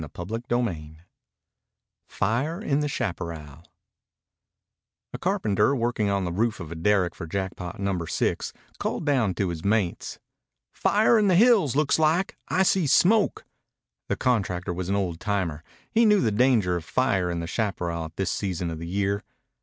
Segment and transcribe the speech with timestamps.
[0.01, 0.95] CHAPTER XXXV
[2.07, 3.61] FIRE IN THE CHAPARRAL
[5.13, 9.35] A carpenter working on the roof of a derrick for Jackpot Number Six called down
[9.35, 10.17] to his mates:
[10.71, 12.35] "Fire in the hills, looks like.
[12.47, 13.45] I see smoke."
[14.09, 15.63] The contractor was an old timer.
[15.91, 19.23] He knew the danger of fire in the chaparral at this season of the year.